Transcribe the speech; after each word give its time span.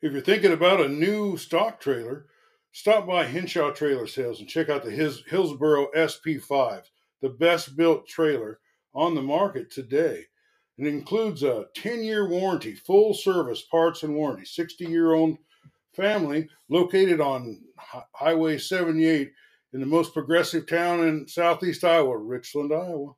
If 0.00 0.12
you're 0.12 0.20
thinking 0.22 0.52
about 0.52 0.80
a 0.80 0.88
new 0.88 1.36
stock 1.36 1.80
trailer, 1.80 2.26
stop 2.72 3.06
by 3.06 3.24
Henshaw 3.24 3.72
Trailer 3.72 4.06
Sales 4.06 4.38
and 4.40 4.48
check 4.48 4.68
out 4.68 4.84
the 4.84 4.90
His- 4.92 5.24
Hillsboro 5.26 5.88
SP5, 5.92 6.84
the 7.20 7.30
best 7.30 7.76
built 7.76 8.06
trailer 8.06 8.60
on 8.94 9.14
the 9.14 9.22
market 9.22 9.70
today. 9.70 10.26
It 10.76 10.86
includes 10.86 11.42
a 11.42 11.66
10 11.74 12.04
year 12.04 12.28
warranty, 12.28 12.74
full 12.76 13.12
service 13.12 13.62
parts 13.62 14.04
and 14.04 14.14
warranty, 14.14 14.44
60 14.44 14.84
year 14.86 15.12
old 15.14 15.36
family 15.94 16.48
located 16.68 17.20
on 17.20 17.60
Hi- 17.76 18.04
Highway 18.12 18.58
78 18.58 19.32
in 19.72 19.80
the 19.80 19.86
most 19.86 20.14
progressive 20.14 20.66
town 20.68 21.06
in 21.08 21.26
southeast 21.26 21.82
Iowa, 21.82 22.16
Richland, 22.16 22.72
Iowa. 22.72 23.14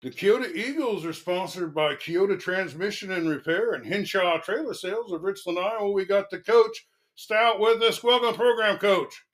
The 0.00 0.10
Keota 0.10 0.54
Eagles 0.54 1.04
are 1.04 1.12
sponsored 1.12 1.74
by 1.74 1.96
Keota 1.96 2.38
Transmission 2.38 3.10
and 3.10 3.28
Repair 3.28 3.72
and 3.72 3.84
Henshaw 3.84 4.38
Trailer 4.38 4.74
Sales 4.74 5.10
of 5.10 5.24
Richland, 5.24 5.58
Iowa. 5.58 5.90
We 5.90 6.04
got 6.04 6.30
the 6.30 6.38
coach 6.38 6.86
Stout 7.16 7.58
with 7.58 7.82
us. 7.82 8.00
Welcome, 8.04 8.36
program 8.36 8.78
coach. 8.78 9.24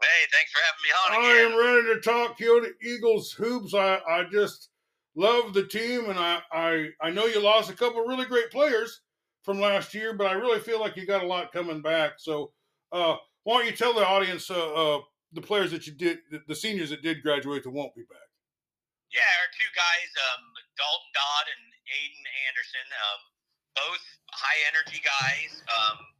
Hey, 0.00 0.06
thanks 0.32 0.50
for 0.50 0.60
having 0.64 0.82
me 0.82 0.90
on 0.96 1.24
I 1.24 1.40
am 1.42 1.58
ready 1.58 1.94
to 1.94 2.00
talk 2.00 2.38
Keota 2.38 2.70
Eagles 2.82 3.32
hoops. 3.32 3.74
I, 3.74 3.98
I 4.08 4.24
just 4.32 4.70
love 5.14 5.52
the 5.52 5.66
team, 5.66 6.08
and 6.08 6.18
I, 6.18 6.40
I 6.50 6.88
I 7.02 7.10
know 7.10 7.26
you 7.26 7.42
lost 7.42 7.68
a 7.68 7.74
couple 7.74 8.00
really 8.06 8.24
great 8.24 8.50
players 8.50 9.02
from 9.42 9.60
last 9.60 9.92
year, 9.92 10.14
but 10.14 10.26
I 10.26 10.32
really 10.32 10.60
feel 10.60 10.80
like 10.80 10.96
you 10.96 11.06
got 11.06 11.22
a 11.22 11.26
lot 11.26 11.52
coming 11.52 11.82
back. 11.82 12.12
So, 12.16 12.52
uh, 12.92 13.16
why 13.42 13.58
don't 13.58 13.66
you 13.66 13.76
tell 13.76 13.92
the 13.92 14.06
audience 14.06 14.50
uh, 14.50 14.72
uh, 14.72 15.00
the 15.34 15.42
players 15.42 15.70
that 15.72 15.86
you 15.86 15.92
did, 15.92 16.20
the, 16.30 16.40
the 16.48 16.54
seniors 16.54 16.88
that 16.88 17.02
did 17.02 17.22
graduate 17.22 17.62
that 17.64 17.70
won't 17.70 17.94
be 17.94 18.04
back? 18.08 18.33
Yeah, 19.14 19.30
our 19.46 19.50
two 19.54 19.70
guys, 19.78 20.10
um, 20.34 20.42
Dalton 20.74 21.12
Dodd 21.14 21.46
and 21.46 21.64
Aiden 21.86 22.26
Anderson, 22.50 22.86
um, 22.98 23.20
both 23.78 24.02
high 24.34 24.60
energy 24.66 24.98
guys. 25.06 25.54
Um, 25.70 26.10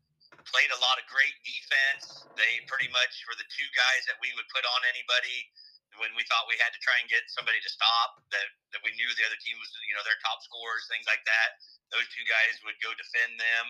played 0.47 0.71
a 0.71 0.79
lot 0.79 1.03
of 1.03 1.05
great 1.11 1.35
defense. 1.43 2.23
They 2.39 2.63
pretty 2.71 2.87
much 2.95 3.27
were 3.27 3.35
the 3.35 3.51
two 3.51 3.67
guys 3.75 4.07
that 4.07 4.15
we 4.23 4.31
would 4.39 4.47
put 4.55 4.63
on 4.63 4.81
anybody 4.95 5.51
when 5.99 6.15
we 6.15 6.23
thought 6.31 6.47
we 6.47 6.55
had 6.63 6.71
to 6.71 6.81
try 6.87 6.95
and 7.03 7.11
get 7.11 7.27
somebody 7.31 7.59
to 7.63 7.71
stop 7.71 8.23
that, 8.31 8.47
that 8.75 8.83
we 8.87 8.95
knew 8.95 9.11
the 9.19 9.27
other 9.27 9.39
team 9.43 9.59
was, 9.59 9.71
you 9.87 9.95
know, 9.95 10.03
their 10.07 10.19
top 10.23 10.43
scorers, 10.47 10.87
things 10.87 11.07
like 11.11 11.23
that. 11.27 11.59
Those 11.91 12.07
two 12.15 12.27
guys 12.31 12.63
would 12.63 12.79
go 12.79 12.95
defend 12.95 13.39
them. 13.43 13.65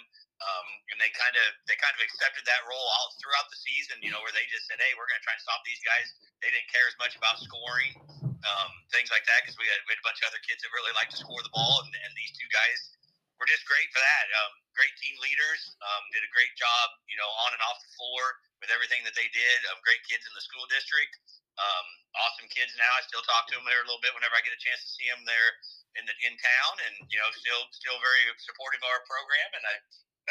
Um, 0.45 0.67
and 0.93 0.97
they 1.01 1.09
kind 1.17 1.33
of 1.33 1.47
they 1.65 1.79
kind 1.81 1.95
of 1.97 2.03
accepted 2.05 2.45
that 2.45 2.61
role 2.69 2.89
all 3.01 3.09
throughout 3.17 3.49
the 3.49 3.57
season, 3.57 4.05
you 4.05 4.13
know, 4.13 4.21
where 4.21 4.35
they 4.35 4.45
just 4.53 4.69
said, 4.69 4.77
"Hey, 4.77 4.93
we're 4.99 5.09
going 5.09 5.23
to 5.23 5.25
try 5.25 5.33
and 5.33 5.41
stop 5.41 5.63
these 5.65 5.81
guys." 5.81 6.13
They 6.43 6.51
didn't 6.53 6.69
care 6.69 6.85
as 6.91 6.97
much 7.01 7.15
about 7.17 7.39
scoring, 7.41 7.95
um, 8.45 8.71
things 8.93 9.09
like 9.09 9.25
that, 9.27 9.43
because 9.45 9.57
we 9.57 9.67
had, 9.67 9.81
we 9.89 9.97
had 9.97 10.01
a 10.01 10.07
bunch 10.07 10.21
of 10.21 10.29
other 10.29 10.43
kids 10.45 10.61
that 10.63 10.71
really 10.73 10.95
like 10.95 11.09
to 11.13 11.19
score 11.19 11.41
the 11.41 11.53
ball, 11.53 11.85
and, 11.85 11.93
and 12.05 12.13
these 12.17 12.33
two 12.37 12.49
guys 12.53 12.79
were 13.41 13.49
just 13.51 13.67
great 13.67 13.89
for 13.91 13.99
that. 13.99 14.27
Um, 14.45 14.53
great 14.79 14.95
team 15.03 15.17
leaders, 15.19 15.75
um, 15.83 16.03
did 16.15 16.23
a 16.23 16.31
great 16.31 16.55
job, 16.55 16.87
you 17.11 17.19
know, 17.19 17.27
on 17.47 17.51
and 17.57 17.63
off 17.67 17.83
the 17.83 17.93
floor 17.99 18.23
with 18.63 18.71
everything 18.71 19.03
that 19.03 19.17
they 19.19 19.27
did. 19.35 19.59
Um, 19.73 19.83
great 19.83 20.03
kids 20.07 20.23
in 20.23 20.33
the 20.37 20.45
school 20.45 20.65
district, 20.71 21.19
um, 21.59 21.87
awesome 22.15 22.47
kids. 22.53 22.71
Now 22.79 22.93
I 22.95 23.03
still 23.07 23.25
talk 23.27 23.51
to 23.51 23.59
them 23.59 23.67
there 23.67 23.83
a 23.83 23.87
little 23.89 24.03
bit 24.03 24.15
whenever 24.15 24.39
I 24.39 24.43
get 24.47 24.55
a 24.55 24.63
chance 24.63 24.87
to 24.87 24.91
see 24.95 25.09
them 25.11 25.27
there 25.27 25.51
in 25.99 26.05
the 26.07 26.15
in 26.27 26.35
town, 26.39 26.75
and 26.91 26.95
you 27.11 27.19
know, 27.19 27.31
still 27.35 27.63
still 27.71 27.99
very 28.03 28.23
supportive 28.43 28.83
of 28.83 28.91
our 28.91 29.03
program, 29.07 29.51
and 29.55 29.65
I 29.67 29.75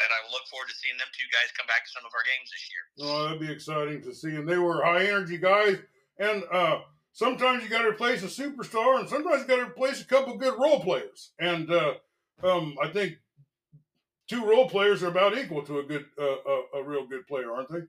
and 0.00 0.10
I 0.10 0.20
look 0.32 0.44
forward 0.50 0.68
to 0.68 0.76
seeing 0.76 0.98
them 0.98 1.08
two 1.14 1.28
guys 1.30 1.54
come 1.54 1.70
back 1.70 1.86
to 1.86 1.90
some 1.94 2.04
of 2.04 2.12
our 2.12 2.26
games 2.26 2.50
this 2.50 2.64
year. 2.66 2.84
Oh, 3.06 3.18
that'd 3.24 3.40
be 3.40 3.52
exciting 3.52 4.02
to 4.02 4.12
see. 4.12 4.34
And 4.34 4.48
they 4.48 4.58
were 4.58 4.82
high 4.82 5.06
energy 5.06 5.38
guys. 5.38 5.78
And 6.18 6.42
uh, 6.50 6.82
sometimes 7.14 7.62
you 7.62 7.70
got 7.70 7.82
to 7.82 7.88
replace 7.88 8.20
a 8.22 8.28
superstar, 8.28 9.00
and 9.00 9.08
sometimes 9.08 9.42
you 9.42 9.48
got 9.48 9.62
to 9.62 9.70
replace 9.70 10.02
a 10.02 10.04
couple 10.04 10.36
good 10.36 10.58
role 10.60 10.82
players. 10.82 11.32
And 11.40 11.70
uh, 11.70 11.94
um, 12.42 12.76
I 12.82 12.90
think 12.90 13.16
two 14.28 14.44
role 14.44 14.68
players 14.68 15.02
are 15.02 15.08
about 15.08 15.38
equal 15.38 15.62
to 15.64 15.78
a 15.78 15.84
good, 15.86 16.04
uh, 16.20 16.42
a, 16.44 16.56
a 16.78 16.82
real 16.84 17.06
good 17.06 17.24
player, 17.26 17.54
aren't 17.54 17.72
they? 17.72 17.86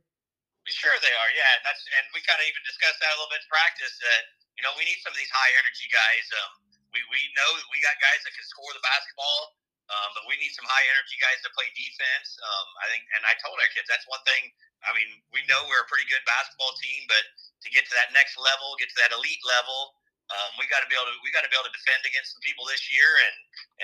Sure, 0.65 0.97
they 0.97 1.13
are. 1.13 1.31
Yeah, 1.37 1.51
and 1.61 1.63
that's 1.65 1.83
and 1.85 2.05
we 2.17 2.25
kind 2.25 2.41
of 2.41 2.45
even 2.49 2.63
discussed 2.65 2.97
that 2.97 3.13
a 3.13 3.17
little 3.21 3.29
bit 3.29 3.45
in 3.45 3.49
practice. 3.53 4.01
That 4.01 4.21
you 4.57 4.65
know 4.65 4.73
we 4.73 4.81
need 4.81 4.97
some 5.05 5.13
of 5.13 5.19
these 5.21 5.29
high 5.29 5.53
energy 5.61 5.85
guys. 5.93 6.25
Um, 6.41 6.51
we 6.89 7.05
we 7.13 7.21
know 7.37 7.49
we 7.69 7.77
got 7.85 7.93
guys 8.01 8.25
that 8.25 8.33
can 8.33 8.41
score 8.49 8.73
the 8.73 8.81
basketball, 8.81 9.61
um, 9.91 10.09
but 10.17 10.25
we 10.25 10.33
need 10.41 10.49
some 10.57 10.65
high 10.65 10.85
energy 10.97 11.17
guys 11.21 11.37
to 11.45 11.49
play 11.53 11.69
defense. 11.77 12.27
Um, 12.41 12.67
I 12.81 12.85
think, 12.89 13.05
and 13.17 13.21
I 13.25 13.37
told 13.37 13.53
our 13.61 13.69
kids 13.73 13.85
that's 13.85 14.05
one 14.09 14.21
thing. 14.25 14.49
I 14.81 14.93
mean, 14.97 15.09
we 15.29 15.45
know 15.45 15.61
we're 15.69 15.85
a 15.85 15.89
pretty 15.89 16.09
good 16.09 16.25
basketball 16.25 16.73
team, 16.81 17.05
but 17.05 17.21
to 17.65 17.67
get 17.69 17.85
to 17.89 17.93
that 17.97 18.09
next 18.13 18.37
level, 18.37 18.73
get 18.81 18.89
to 18.89 18.99
that 19.05 19.13
elite 19.13 19.41
level, 19.45 19.93
um, 20.33 20.57
we 20.57 20.65
got 20.73 20.81
to 20.81 20.89
be 20.89 20.97
able 20.97 21.05
to 21.05 21.17
we 21.21 21.29
got 21.29 21.45
to 21.45 21.51
be 21.53 21.57
able 21.57 21.69
to 21.69 21.75
defend 21.77 22.01
against 22.01 22.33
some 22.33 22.41
people 22.41 22.65
this 22.65 22.89
year 22.89 23.05
and 23.29 23.35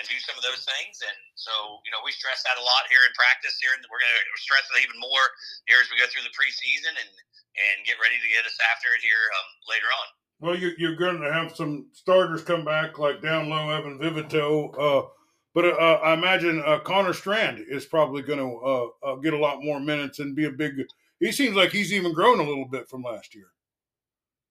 and 0.01 0.03
do 0.09 0.17
some 0.25 0.33
of 0.33 0.41
those 0.41 0.65
things. 0.65 0.97
And 1.05 1.19
so 1.37 1.53
you 1.85 1.93
know 1.93 2.01
we 2.01 2.09
stress 2.17 2.41
that 2.49 2.57
a 2.57 2.65
lot 2.65 2.89
here 2.89 3.05
in 3.05 3.13
practice. 3.13 3.61
Here, 3.61 3.77
and 3.77 3.85
we're 3.93 4.01
going 4.01 4.09
to 4.09 4.41
stress 4.41 4.65
it 4.73 4.81
even 4.81 4.97
more 4.97 5.25
here 5.69 5.77
as 5.77 5.89
we 5.93 6.01
go 6.01 6.09
through 6.09 6.25
the 6.25 6.33
preseason 6.33 6.97
and 6.97 7.11
and 7.53 7.85
get 7.85 8.01
ready 8.01 8.17
to 8.17 8.29
get 8.31 8.41
us 8.49 8.57
after 8.73 8.89
it 8.97 9.05
here 9.05 9.21
um, 9.37 9.49
later 9.69 9.89
on. 9.93 10.07
Well, 10.41 10.57
you, 10.57 10.73
you're 10.81 10.97
going 10.97 11.21
to 11.21 11.29
have 11.29 11.53
some 11.53 11.93
starters 11.93 12.41
come 12.41 12.65
back, 12.65 12.97
like 12.97 13.21
down 13.21 13.49
low 13.49 13.69
Evan 13.69 14.01
Vivito. 14.01 14.73
Uh, 14.73 15.05
but 15.53 15.65
uh, 15.65 15.99
I 16.03 16.13
imagine 16.13 16.63
uh, 16.65 16.79
Connor 16.79 17.13
Strand 17.13 17.59
is 17.67 17.85
probably 17.85 18.21
going 18.21 18.39
to 18.39 18.51
uh, 18.57 18.87
uh, 19.03 19.15
get 19.19 19.33
a 19.33 19.39
lot 19.39 19.63
more 19.63 19.79
minutes 19.79 20.19
and 20.19 20.35
be 20.35 20.45
a 20.45 20.51
big. 20.51 20.79
He 21.19 21.31
seems 21.31 21.55
like 21.55 21.71
he's 21.71 21.93
even 21.93 22.13
grown 22.13 22.39
a 22.39 22.47
little 22.47 22.67
bit 22.67 22.87
from 22.87 23.03
last 23.03 23.35
year. 23.35 23.51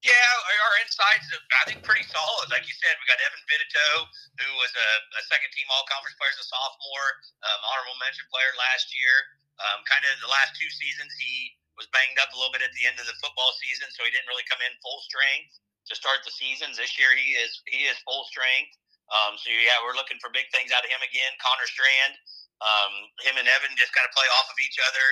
Yeah, 0.01 0.33
our 0.65 0.75
insides, 0.81 1.29
I 1.61 1.65
think, 1.69 1.85
pretty 1.85 2.09
solid. 2.09 2.49
Like 2.49 2.65
you 2.65 2.73
said, 2.73 2.97
we 2.97 3.05
got 3.05 3.21
Evan 3.21 3.45
Vidito, 3.45 4.09
who 4.41 4.49
was 4.57 4.73
a, 4.73 4.91
a 5.21 5.23
second 5.29 5.53
team 5.53 5.69
All 5.69 5.85
Conference 5.93 6.17
player 6.17 6.33
as 6.33 6.41
a 6.41 6.49
sophomore, 6.49 7.09
um, 7.45 7.61
honorable 7.69 8.01
mention 8.01 8.25
player 8.33 8.49
last 8.57 8.89
year. 8.97 9.13
Um, 9.61 9.85
kind 9.85 10.01
of 10.09 10.17
the 10.25 10.33
last 10.33 10.57
two 10.57 10.73
seasons, 10.73 11.13
he 11.21 11.53
was 11.77 11.85
banged 11.93 12.17
up 12.17 12.33
a 12.33 12.37
little 12.37 12.53
bit 12.53 12.65
at 12.65 12.73
the 12.73 12.89
end 12.89 12.97
of 12.97 13.05
the 13.05 13.17
football 13.21 13.53
season, 13.61 13.93
so 13.93 14.09
he 14.09 14.13
didn't 14.13 14.29
really 14.33 14.49
come 14.49 14.61
in 14.65 14.73
full 14.81 15.05
strength 15.05 15.53
to 15.89 15.93
start 15.93 16.25
the 16.25 16.33
seasons. 16.33 16.81
This 16.81 16.97
year, 16.97 17.13
he 17.13 17.37
is 17.37 17.61
he 17.69 17.85
is 17.85 18.01
full 18.09 18.25
strength. 18.25 18.80
Um, 19.11 19.35
so 19.35 19.51
yeah, 19.51 19.79
we're 19.83 19.99
looking 19.99 20.23
for 20.23 20.31
big 20.31 20.47
things 20.55 20.71
out 20.71 20.87
of 20.87 20.91
him 20.91 21.03
again. 21.03 21.35
Connor 21.43 21.67
Strand, 21.67 22.15
um, 22.63 22.93
him 23.27 23.35
and 23.43 23.47
Evan 23.51 23.75
just 23.75 23.91
kind 23.91 24.07
of 24.07 24.15
play 24.15 24.29
off 24.39 24.47
of 24.47 24.59
each 24.63 24.79
other. 24.79 25.07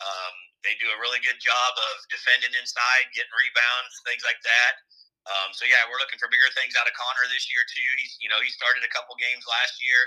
Um, 0.00 0.34
they 0.64 0.74
do 0.80 0.88
a 0.88 0.98
really 0.98 1.20
good 1.20 1.36
job 1.42 1.72
of 1.76 1.94
defending 2.08 2.54
inside, 2.56 3.12
getting 3.12 3.34
rebounds, 3.34 3.92
things 4.08 4.24
like 4.24 4.40
that. 4.40 4.72
Um, 5.28 5.54
so 5.54 5.62
yeah, 5.68 5.86
we're 5.86 6.02
looking 6.02 6.18
for 6.18 6.26
bigger 6.32 6.50
things 6.58 6.74
out 6.74 6.88
of 6.88 6.94
Connor 6.98 7.30
this 7.30 7.46
year 7.46 7.62
too. 7.70 7.90
He's 8.02 8.18
you 8.18 8.26
know 8.26 8.40
he 8.42 8.50
started 8.50 8.82
a 8.82 8.90
couple 8.90 9.14
games 9.20 9.46
last 9.46 9.78
year. 9.78 10.00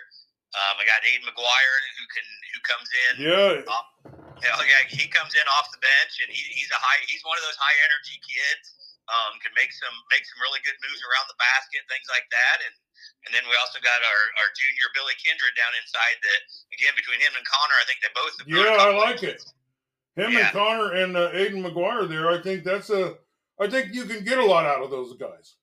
Um, 0.56 0.79
I 0.79 0.83
got 0.88 1.03
Aiden 1.03 1.23
McGuire 1.23 1.79
who 2.00 2.06
can 2.12 2.27
who 2.51 2.59
comes 2.67 2.89
in. 2.91 3.12
Yeah. 3.23 3.63
Off, 3.72 3.88
yeah, 4.44 4.83
he 4.91 5.07
comes 5.07 5.31
in 5.35 5.45
off 5.56 5.72
the 5.72 5.79
bench 5.79 6.19
and 6.19 6.29
he, 6.31 6.44
he's 6.51 6.72
a 6.72 6.79
high 6.79 7.00
he's 7.07 7.23
one 7.23 7.39
of 7.39 7.45
those 7.47 7.59
high 7.59 7.77
energy 7.88 8.19
kids. 8.25 8.75
Um, 9.06 9.38
can 9.38 9.53
make 9.53 9.69
some 9.69 9.94
make 10.09 10.25
some 10.25 10.41
really 10.41 10.59
good 10.66 10.75
moves 10.81 11.00
around 11.06 11.29
the 11.29 11.38
basket, 11.38 11.85
things 11.88 12.09
like 12.09 12.25
that, 12.33 12.57
and 12.66 12.73
and 13.25 13.31
then 13.33 13.44
we 13.50 13.56
also 13.61 13.79
got 13.81 14.00
our, 14.01 14.22
our 14.44 14.50
junior 14.56 14.88
Billy 14.94 15.16
Kindred 15.22 15.53
down 15.57 15.73
inside. 15.81 16.17
That 16.22 16.41
again 16.75 16.94
between 16.95 17.19
him 17.22 17.33
and 17.35 17.45
Connor, 17.45 17.78
I 17.79 17.85
think 17.89 18.00
they 18.03 18.11
both. 18.13 18.33
have 18.39 18.47
Yeah, 18.47 18.75
I 18.79 18.89
like 18.95 19.22
it. 19.23 19.39
Him 20.16 20.31
Yeah. 20.31 20.47
and 20.47 20.53
Connor 20.56 20.89
and 20.95 21.11
uh, 21.17 21.31
Aiden 21.35 21.59
McGuire 21.63 22.07
there. 22.07 22.29
I 22.31 22.39
think 22.41 22.63
that's 22.63 22.89
a. 22.89 23.16
I 23.59 23.67
think 23.67 23.94
you 23.94 24.06
can 24.06 24.23
get 24.23 24.38
a 24.38 24.45
lot 24.45 24.66
out 24.66 24.83
of 24.83 24.91
those 24.91 25.16
guys. 25.17 25.56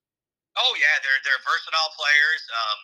Oh 0.61 0.73
yeah, 0.77 0.97
they're 1.01 1.21
they're 1.25 1.41
versatile 1.49 1.93
players. 1.97 2.43
Um, 2.53 2.79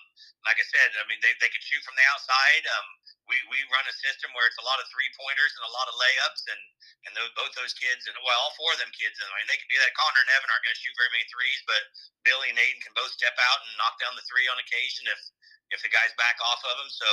like 0.49 0.57
I 0.57 0.65
said, 0.65 0.89
I 0.97 1.05
mean 1.05 1.21
they, 1.21 1.37
they 1.37 1.53
can 1.53 1.61
shoot 1.61 1.85
from 1.85 1.99
the 1.99 2.07
outside. 2.09 2.65
Um, 2.65 2.87
we, 3.29 3.37
we 3.53 3.61
run 3.69 3.85
a 3.85 3.93
system 3.93 4.33
where 4.33 4.49
it's 4.49 4.57
a 4.57 4.65
lot 4.65 4.81
of 4.81 4.89
three 4.89 5.09
pointers 5.21 5.53
and 5.53 5.69
a 5.69 5.77
lot 5.77 5.85
of 5.85 6.01
layups, 6.01 6.49
and 6.49 6.63
and 7.05 7.13
those, 7.13 7.29
both 7.37 7.53
those 7.61 7.77
kids 7.77 8.09
and 8.09 8.17
well 8.25 8.41
all 8.41 8.57
four 8.57 8.73
of 8.73 8.81
them 8.81 8.89
kids. 8.97 9.21
I 9.21 9.29
mean 9.37 9.49
they 9.53 9.61
can 9.61 9.69
do 9.69 9.81
that. 9.85 9.93
Connor 9.93 10.23
and 10.25 10.33
Evan 10.33 10.49
aren't 10.49 10.65
going 10.65 10.73
to 10.73 10.81
shoot 10.81 10.97
very 10.97 11.13
many 11.13 11.29
threes, 11.29 11.61
but 11.69 11.83
Billy 12.25 12.49
and 12.49 12.61
Aiden 12.61 12.81
can 12.81 12.97
both 12.97 13.13
step 13.13 13.37
out 13.37 13.61
and 13.69 13.77
knock 13.77 14.01
down 14.01 14.17
the 14.17 14.25
three 14.25 14.49
on 14.49 14.57
occasion 14.57 15.05
if 15.13 15.21
if 15.71 15.85
the 15.85 15.93
guys 15.93 16.13
back 16.17 16.37
off 16.41 16.61
of 16.65 16.75
them. 16.81 16.91
So 16.91 17.11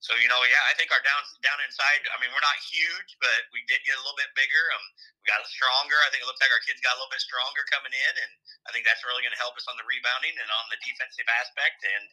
so 0.00 0.12
you 0.20 0.30
know 0.30 0.38
yeah, 0.46 0.62
I 0.70 0.74
think 0.78 0.94
our 0.94 1.02
down 1.02 1.22
down 1.42 1.58
inside. 1.66 2.06
I 2.10 2.16
mean 2.22 2.30
we're 2.30 2.44
not 2.44 2.58
huge, 2.62 3.10
but 3.18 3.40
we 3.50 3.62
did 3.66 3.82
get 3.86 3.98
a 3.98 4.02
little 4.02 4.18
bit 4.18 4.30
bigger. 4.38 4.62
Um, 4.74 4.84
we 5.20 5.24
got 5.28 5.42
stronger. 5.46 5.98
I 6.06 6.10
think 6.14 6.22
it 6.22 6.28
looks 6.28 6.42
like 6.42 6.54
our 6.54 6.62
kids 6.62 6.78
got 6.82 6.94
a 6.94 6.98
little 7.02 7.12
bit 7.12 7.22
stronger 7.22 7.62
coming 7.70 7.94
in, 7.94 8.14
and 8.22 8.32
I 8.66 8.74
think 8.74 8.86
that's 8.86 9.02
really 9.02 9.26
going 9.26 9.34
to 9.34 9.42
help 9.42 9.58
us 9.58 9.66
on 9.66 9.74
the 9.78 9.86
rebounding 9.86 10.34
and 10.38 10.50
on 10.50 10.66
the 10.70 10.78
defensive 10.82 11.26
aspect, 11.42 11.82
and 11.82 12.04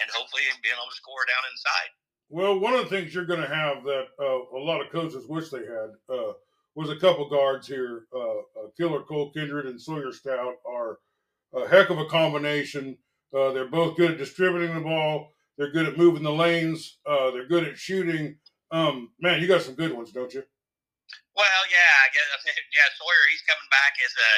and 0.00 0.06
hopefully 0.16 0.48
being 0.64 0.76
able 0.76 0.88
to 0.88 0.96
score 0.96 1.24
down 1.28 1.44
inside. 1.52 1.90
Well, 2.32 2.56
one 2.56 2.72
of 2.72 2.88
the 2.88 2.92
things 2.92 3.12
you're 3.12 3.28
going 3.28 3.44
to 3.44 3.54
have 3.54 3.84
that 3.84 4.08
uh, 4.16 4.56
a 4.56 4.62
lot 4.62 4.80
of 4.80 4.88
coaches 4.88 5.28
wish 5.28 5.52
they 5.52 5.68
had 5.68 5.92
uh, 6.08 6.32
was 6.74 6.88
a 6.88 6.96
couple 6.96 7.28
guards 7.28 7.66
here. 7.66 8.04
Uh, 8.14 8.38
uh, 8.56 8.68
Killer 8.76 9.02
Cole 9.02 9.30
Kindred 9.32 9.66
and 9.66 9.80
Sawyer 9.80 10.12
Stout 10.12 10.54
are 10.66 10.98
a 11.54 11.68
heck 11.68 11.90
of 11.90 11.98
a 11.98 12.06
combination. 12.06 12.96
Uh, 13.36 13.52
they're 13.52 13.68
both 13.68 13.96
good 13.96 14.12
at 14.12 14.18
distributing 14.18 14.74
the 14.74 14.80
ball. 14.80 15.32
They're 15.62 15.70
good 15.70 15.86
at 15.86 15.94
moving 15.94 16.26
the 16.26 16.34
lanes. 16.34 16.98
Uh, 17.06 17.30
they're 17.30 17.46
good 17.46 17.62
at 17.62 17.78
shooting. 17.78 18.34
Um, 18.74 19.14
man, 19.22 19.38
you 19.38 19.46
got 19.46 19.62
some 19.62 19.78
good 19.78 19.94
ones, 19.94 20.10
don't 20.10 20.34
you? 20.34 20.42
Well, 21.38 21.62
yeah, 21.70 21.92
I 22.02 22.10
guess 22.10 22.26
yeah. 22.74 22.90
Sawyer, 22.98 23.24
he's 23.30 23.46
coming 23.46 23.70
back 23.70 23.94
as 24.02 24.10
a 24.10 24.30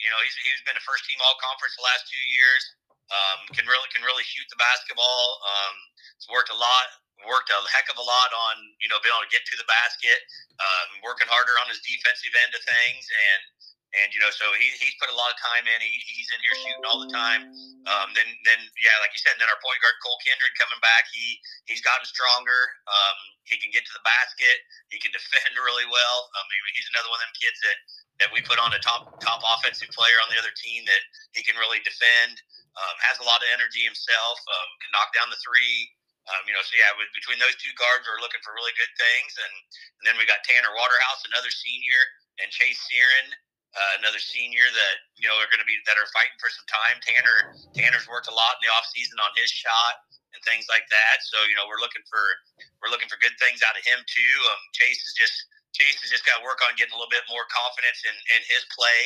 you 0.00 0.08
know 0.08 0.16
he's 0.24 0.32
he's 0.40 0.64
been 0.64 0.80
a 0.80 0.84
first 0.88 1.04
team 1.04 1.20
All 1.20 1.36
Conference 1.36 1.76
the 1.76 1.84
last 1.84 2.08
two 2.08 2.24
years. 2.32 2.64
Um, 3.12 3.44
can 3.52 3.68
really 3.68 3.92
can 3.92 4.00
really 4.08 4.24
shoot 4.24 4.48
the 4.48 4.56
basketball. 4.56 5.20
Um, 5.44 5.76
he's 6.16 6.32
worked 6.32 6.48
a 6.48 6.56
lot 6.56 6.88
worked 7.28 7.52
a 7.52 7.60
heck 7.68 7.92
of 7.92 8.00
a 8.00 8.06
lot 8.06 8.32
on 8.32 8.56
you 8.80 8.88
know 8.88 8.96
being 9.04 9.12
able 9.12 9.28
to 9.28 9.28
get 9.28 9.44
to 9.52 9.60
the 9.60 9.68
basket, 9.68 10.16
um, 10.64 11.04
working 11.04 11.28
harder 11.28 11.60
on 11.60 11.68
his 11.68 11.84
defensive 11.84 12.32
end 12.40 12.56
of 12.56 12.64
things, 12.64 13.04
and 13.04 13.40
and 13.90 14.08
you 14.14 14.20
know 14.22 14.30
so 14.30 14.46
he, 14.54 14.70
he's 14.78 14.94
put 15.02 15.10
a 15.10 15.16
lot 15.18 15.34
of 15.34 15.38
time 15.42 15.66
in. 15.66 15.78
He, 15.82 15.98
he's 16.06 16.30
in 16.30 16.40
here 16.42 16.56
shooting 16.62 16.86
all 16.86 17.02
the 17.02 17.10
time. 17.10 17.50
Um, 17.90 18.14
then 18.14 18.28
then 18.46 18.60
yeah, 18.78 18.94
like 19.02 19.10
you 19.10 19.18
said, 19.18 19.34
then 19.42 19.50
our 19.50 19.58
point 19.58 19.78
guard 19.82 19.96
Cole 20.04 20.18
Kindred 20.22 20.54
coming 20.54 20.78
back. 20.78 21.10
He 21.10 21.38
he's 21.66 21.82
gotten 21.82 22.06
stronger. 22.06 22.70
Um, 22.86 23.16
he 23.50 23.58
can 23.58 23.74
get 23.74 23.82
to 23.82 23.94
the 23.94 24.04
basket. 24.06 24.62
He 24.94 25.02
can 25.02 25.10
defend 25.16 25.58
really 25.58 25.88
well. 25.90 26.18
I 26.38 26.40
mean, 26.46 26.74
he's 26.78 26.90
another 26.94 27.10
one 27.10 27.18
of 27.18 27.26
them 27.26 27.36
kids 27.38 27.58
that 27.66 27.78
that 28.26 28.30
we 28.30 28.44
put 28.46 28.62
on 28.62 28.70
a 28.76 28.80
top 28.80 29.10
top 29.18 29.42
offensive 29.42 29.90
player 29.90 30.18
on 30.22 30.30
the 30.30 30.38
other 30.38 30.54
team 30.54 30.86
that 30.86 31.02
he 31.34 31.42
can 31.42 31.58
really 31.58 31.82
defend. 31.82 32.38
Um, 32.78 32.94
has 33.02 33.18
a 33.18 33.26
lot 33.26 33.42
of 33.42 33.48
energy 33.50 33.82
himself. 33.82 34.38
Um, 34.46 34.68
can 34.78 34.90
knock 34.94 35.10
down 35.10 35.26
the 35.28 35.40
three. 35.42 35.90
Um, 36.30 36.46
you 36.46 36.54
know, 36.54 36.62
so 36.62 36.78
yeah, 36.78 36.94
with, 36.94 37.10
between 37.10 37.42
those 37.42 37.58
two 37.58 37.74
guards, 37.74 38.06
we're 38.06 38.22
looking 38.22 38.38
for 38.46 38.54
really 38.54 38.70
good 38.78 38.92
things. 38.94 39.34
And, 39.40 39.54
and 39.98 40.04
then 40.06 40.14
we 40.20 40.28
got 40.28 40.44
Tanner 40.46 40.70
Waterhouse, 40.78 41.26
another 41.26 41.50
senior, 41.50 41.98
and 42.38 42.46
Chase 42.54 42.78
Searin, 42.86 43.34
uh, 43.76 43.92
another 44.02 44.18
senior 44.18 44.66
that 44.66 44.96
you 45.14 45.30
know 45.30 45.36
are 45.38 45.50
going 45.50 45.62
to 45.62 45.68
be 45.68 45.78
that 45.86 45.94
are 45.94 46.08
fighting 46.10 46.36
for 46.42 46.50
some 46.50 46.66
time. 46.66 46.98
Tanner 47.02 47.38
Tanner's 47.74 48.06
worked 48.10 48.26
a 48.26 48.34
lot 48.34 48.58
in 48.58 48.66
the 48.66 48.70
off 48.74 48.86
season 48.90 49.18
on 49.22 49.30
his 49.38 49.50
shot 49.50 50.02
and 50.34 50.40
things 50.42 50.66
like 50.66 50.86
that. 50.90 51.22
So 51.22 51.38
you 51.46 51.54
know, 51.54 51.66
we're 51.70 51.82
looking 51.82 52.02
for 52.10 52.22
we're 52.82 52.90
looking 52.90 53.10
for 53.10 53.18
good 53.22 53.34
things 53.38 53.62
out 53.62 53.78
of 53.78 53.82
him 53.86 54.02
too. 54.10 54.34
Um, 54.50 54.62
Chase 54.74 55.02
is 55.06 55.14
just 55.14 55.36
Chase 55.70 56.02
has 56.02 56.10
just 56.10 56.26
got 56.26 56.42
to 56.42 56.44
work 56.44 56.58
on 56.66 56.74
getting 56.74 56.94
a 56.94 56.98
little 56.98 57.12
bit 57.14 57.22
more 57.30 57.46
confidence 57.46 58.02
in, 58.02 58.16
in 58.34 58.42
his 58.50 58.66
play. 58.74 59.02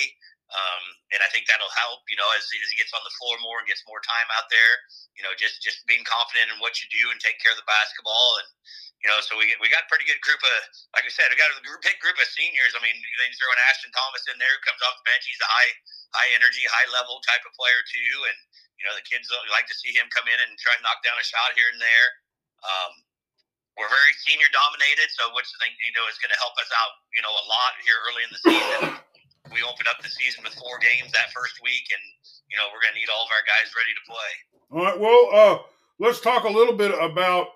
Um, 0.54 0.84
and 1.10 1.18
I 1.18 1.26
think 1.34 1.50
that'll 1.50 1.74
help, 1.74 2.06
you 2.06 2.14
know, 2.14 2.30
as, 2.38 2.46
as 2.46 2.70
he 2.70 2.78
gets 2.78 2.94
on 2.94 3.02
the 3.02 3.10
floor 3.18 3.34
more 3.42 3.58
and 3.58 3.66
gets 3.66 3.82
more 3.90 3.98
time 4.06 4.28
out 4.38 4.46
there, 4.54 4.74
you 5.18 5.26
know, 5.26 5.34
just, 5.34 5.58
just 5.58 5.82
being 5.90 6.06
confident 6.06 6.46
in 6.54 6.62
what 6.62 6.78
you 6.78 6.86
do 6.94 7.10
and 7.10 7.18
taking 7.18 7.42
care 7.42 7.50
of 7.50 7.58
the 7.58 7.66
basketball. 7.66 8.38
And, 8.38 8.48
you 9.02 9.10
know, 9.10 9.18
so 9.18 9.34
we, 9.34 9.50
we 9.58 9.66
got 9.66 9.82
a 9.82 9.90
pretty 9.90 10.06
good 10.06 10.22
group 10.22 10.38
of, 10.38 10.56
like 10.94 11.02
I 11.02 11.10
said, 11.10 11.26
we 11.26 11.34
got 11.34 11.50
a 11.50 11.58
group, 11.66 11.82
big 11.82 11.98
group 11.98 12.14
of 12.22 12.30
seniors. 12.30 12.78
I 12.78 12.80
mean, 12.86 12.94
then 12.94 13.34
you 13.34 13.36
throw 13.36 13.50
an 13.50 13.66
Ashton 13.66 13.90
Thomas 13.90 14.22
in 14.30 14.38
there 14.38 14.54
who 14.54 14.62
comes 14.62 14.78
off 14.86 14.94
the 15.02 15.10
bench. 15.10 15.26
He's 15.26 15.42
a 15.42 15.50
high, 15.50 15.72
high 16.14 16.30
energy, 16.38 16.62
high 16.70 16.86
level 16.94 17.18
type 17.26 17.42
of 17.42 17.50
player 17.58 17.82
too. 17.90 18.14
And, 18.30 18.38
you 18.78 18.86
know, 18.86 18.94
the 18.94 19.02
kids 19.02 19.26
like 19.50 19.66
to 19.66 19.74
see 19.74 19.90
him 19.90 20.06
come 20.14 20.30
in 20.30 20.38
and 20.38 20.54
try 20.62 20.78
and 20.78 20.86
knock 20.86 21.02
down 21.02 21.18
a 21.18 21.26
shot 21.26 21.50
here 21.58 21.66
and 21.74 21.82
there. 21.82 22.08
Um, 22.62 22.92
we're 23.74 23.90
very 23.90 24.14
senior 24.22 24.46
dominated, 24.54 25.10
so 25.18 25.34
which 25.34 25.50
I 25.58 25.66
think 25.66 25.74
you 25.82 25.90
know 25.98 26.06
is 26.06 26.14
going 26.22 26.30
to 26.30 26.38
help 26.38 26.54
us 26.62 26.70
out, 26.78 26.94
you 27.10 27.26
know, 27.26 27.34
a 27.34 27.46
lot 27.50 27.74
here 27.82 27.98
early 28.06 28.22
in 28.22 28.30
the 28.30 28.40
season 28.46 29.02
we 29.52 29.62
opened 29.62 29.88
up 29.88 30.00
the 30.02 30.08
season 30.08 30.44
with 30.44 30.54
four 30.54 30.78
games 30.78 31.12
that 31.12 31.32
first 31.34 31.60
week, 31.62 31.84
and 31.90 32.02
you 32.48 32.56
know 32.56 32.64
we're 32.72 32.80
going 32.80 32.94
to 32.94 33.00
need 33.00 33.12
all 33.12 33.24
of 33.24 33.32
our 33.32 33.44
guys 33.44 33.68
ready 33.76 33.92
to 33.92 34.04
play. 34.08 34.32
All 34.70 34.84
right. 34.84 35.00
Well, 35.00 35.28
uh, 35.32 35.58
let's 35.98 36.20
talk 36.20 36.44
a 36.44 36.48
little 36.48 36.76
bit 36.76 36.92
about. 36.98 37.48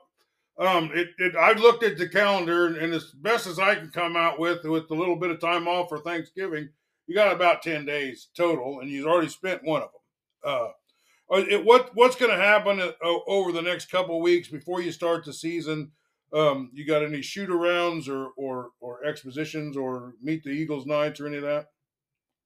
Um, 0.58 0.90
it, 0.93 1.11
it, 1.19 1.37
I 1.37 1.52
looked 1.52 1.85
at 1.85 1.99
the 1.99 2.08
calendar, 2.08 2.67
and 2.67 2.93
as 2.93 3.12
best 3.12 3.46
as 3.46 3.61
I 3.61 3.76
can 3.76 3.90
come 3.90 4.17
out 4.17 4.40
with, 4.40 4.64
with 4.64 4.90
a 4.90 4.94
little 4.94 5.14
bit 5.14 5.31
of 5.31 5.40
time 5.40 5.69
off 5.69 5.88
for 5.88 5.99
Thanksgiving, 5.99 6.70
you 7.06 7.14
got 7.14 7.32
about 7.32 7.62
ten 7.62 7.87
days 7.87 8.29
total, 8.37 8.81
and 8.81 8.90
you've 8.90 9.06
already 9.06 9.29
spent 9.29 9.64
one 9.64 9.82
of 9.82 9.90
them. 9.93 10.00
Uh, 10.44 11.35
uh 11.35 11.44
it, 11.49 11.64
what 11.64 11.90
what's 11.94 12.17
going 12.17 12.37
to 12.37 12.44
happen 12.44 12.81
uh, 12.81 12.93
over 13.26 13.52
the 13.52 13.62
next 13.62 13.90
couple 13.90 14.17
of 14.17 14.23
weeks 14.23 14.49
before 14.49 14.82
you 14.82 14.93
start 14.93 15.25
the 15.25 15.32
season? 15.32 15.93
Um, 16.31 16.70
you 16.75 16.87
got 16.87 17.02
any 17.02 17.23
shoot 17.23 17.49
arounds 17.49 18.08
or, 18.08 18.29
or 18.37 18.70
or 18.81 19.05
expositions 19.05 19.76
or 19.76 20.14
meet 20.20 20.43
the 20.43 20.50
Eagles 20.50 20.85
nights 20.85 21.20
or 21.20 21.26
any 21.26 21.37
of 21.37 21.43
that? 21.43 21.69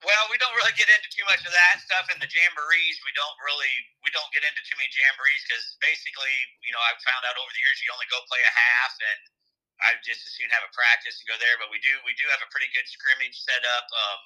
Well, 0.03 0.27
we 0.35 0.39
don't 0.43 0.55
really 0.59 0.75
get 0.75 0.91
into 0.91 1.11
too 1.15 1.23
much 1.31 1.47
of 1.47 1.55
that 1.55 1.79
stuff 1.79 2.11
in 2.11 2.19
the 2.19 2.27
jamborees. 2.27 2.99
We 3.07 3.15
don't 3.15 3.39
really 3.39 3.71
we 4.03 4.11
don't 4.11 4.31
get 4.35 4.43
into 4.43 4.59
too 4.67 4.75
many 4.75 4.91
jamborees 4.91 5.43
because 5.47 5.79
basically, 5.79 6.35
you 6.67 6.75
know, 6.75 6.83
I've 6.83 6.99
found 7.07 7.23
out 7.23 7.39
over 7.39 7.51
the 7.55 7.63
years 7.63 7.79
you 7.79 7.95
only 7.95 8.11
go 8.11 8.19
play 8.27 8.43
a 8.43 8.51
half, 8.51 8.95
and 8.99 9.21
I 9.79 9.89
just 10.03 10.27
as 10.27 10.35
soon 10.35 10.51
have 10.51 10.67
a 10.67 10.75
practice 10.75 11.23
and 11.23 11.31
go 11.31 11.39
there. 11.39 11.55
But 11.63 11.71
we 11.71 11.79
do 11.79 11.95
we 12.03 12.19
do 12.19 12.27
have 12.35 12.43
a 12.43 12.51
pretty 12.51 12.67
good 12.75 12.91
scrimmage 12.91 13.39
set 13.47 13.63
up. 13.63 13.87
Um, 13.95 14.21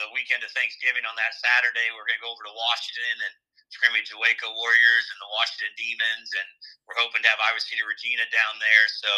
the 0.00 0.08
weekend 0.16 0.40
of 0.40 0.48
Thanksgiving 0.56 1.04
on 1.04 1.12
that 1.20 1.36
Saturday, 1.36 1.92
we're 1.92 2.08
gonna 2.08 2.24
go 2.24 2.32
over 2.32 2.48
to 2.48 2.54
Washington 2.56 3.16
and 3.28 3.34
scrimmage 3.70 4.10
the 4.10 4.18
Waco 4.18 4.50
Warriors 4.52 5.06
and 5.10 5.18
the 5.22 5.30
Washington 5.30 5.72
Demons, 5.78 6.28
and 6.34 6.48
we're 6.86 6.98
hoping 6.98 7.22
to 7.22 7.30
have 7.30 7.38
Iowa 7.38 7.62
City 7.62 7.82
Regina 7.82 8.26
down 8.34 8.58
there. 8.58 8.86
So 9.00 9.12